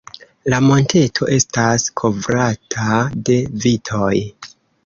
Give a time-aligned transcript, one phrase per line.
[0.53, 2.97] La monteto estas kovrata
[3.29, 4.13] de vitoj.